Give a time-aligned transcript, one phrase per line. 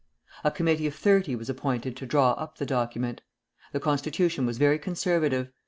[0.43, 3.21] A Committee of Thirty was appointed to draw up the document.
[3.71, 5.51] The constitution was very conservative.